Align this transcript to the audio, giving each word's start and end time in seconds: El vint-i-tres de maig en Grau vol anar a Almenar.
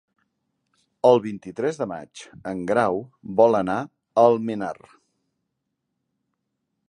El 1.09 1.19
vint-i-tres 1.25 1.77
de 1.81 1.87
maig 1.91 2.23
en 2.53 2.63
Grau 2.71 2.97
vol 3.41 3.59
anar 3.61 3.77
a 4.23 4.27
Almenar. 4.31 4.73